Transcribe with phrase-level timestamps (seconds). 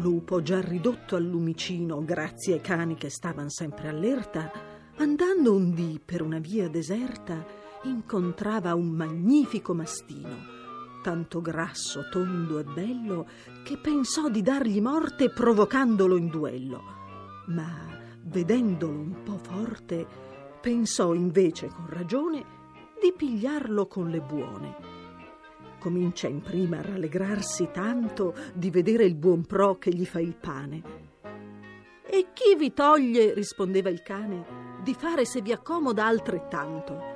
[0.00, 4.50] lupo già ridotto al lumicino, grazie ai cani che stavano sempre allerta,
[4.96, 7.44] andando un dì per una via deserta,
[7.82, 10.60] incontrava un magnifico mastino
[11.02, 13.26] tanto grasso, tondo e bello,
[13.64, 16.80] che pensò di dargli morte provocandolo in duello.
[17.48, 20.06] Ma, vedendolo un po' forte,
[20.60, 22.60] pensò invece con ragione
[23.02, 24.76] di pigliarlo con le buone.
[25.80, 30.36] Comincia in prima a rallegrarsi tanto di vedere il buon pro che gli fa il
[30.36, 30.82] pane.
[32.06, 34.44] E chi vi toglie, rispondeva il cane,
[34.84, 37.10] di fare se vi accomoda altrettanto?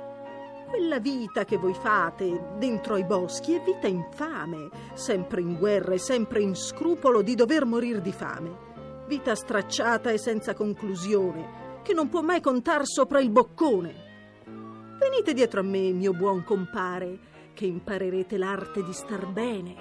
[0.67, 5.99] Quella vita che voi fate dentro ai boschi è vita infame, sempre in guerra e
[5.99, 9.05] sempre in scrupolo di dover morire di fame.
[9.07, 14.06] Vita stracciata e senza conclusione, che non può mai contar sopra il boccone.
[15.09, 17.17] Venite dietro a me, mio buon compare,
[17.53, 19.73] che imparerete l'arte di star bene.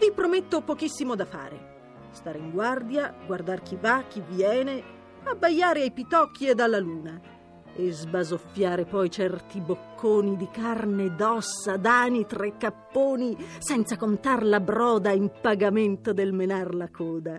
[0.00, 2.08] Vi prometto pochissimo da fare.
[2.10, 4.82] Stare in guardia, guardar chi va, chi viene,
[5.22, 7.20] abbaiare ai pitocchi e dalla luna
[7.76, 14.58] e sbasoffiare poi certi bocconi di carne ed ossa, d'ani tre capponi, senza contar la
[14.58, 17.38] broda in pagamento del menar la coda.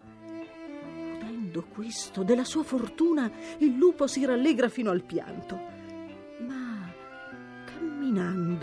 [1.18, 5.73] Udendo questo della sua fortuna, il lupo si rallegra fino al pianto.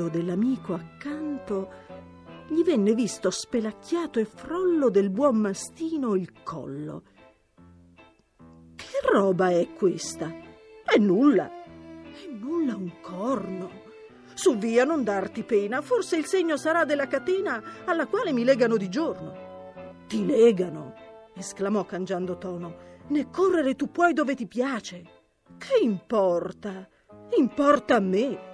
[0.01, 1.69] Camminando dell'amico accanto,
[2.49, 7.03] gli venne visto spelacchiato e frollo del buon mastino il collo.
[8.75, 10.33] Che roba è questa?
[10.83, 11.51] È nulla
[12.39, 13.71] nulla un corno.
[14.35, 18.77] Su via, non darti pena, forse il segno sarà della catena alla quale mi legano
[18.77, 19.35] di giorno.
[20.07, 20.95] Ti legano,
[21.35, 22.77] esclamò cangiando tono.
[23.09, 25.03] Ne correre tu puoi dove ti piace.
[25.59, 26.89] Che importa?
[27.37, 28.50] Importa a me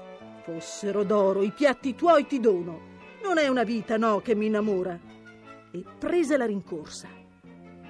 [0.47, 2.94] fossero d'oro i piatti tuoi ti dono.
[3.25, 4.97] Non è una vita, no, che mi innamora.
[5.72, 7.08] E prese la rincorsa.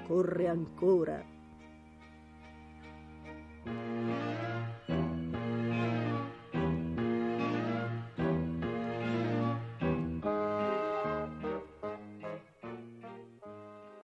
[0.07, 1.23] Corre ancora.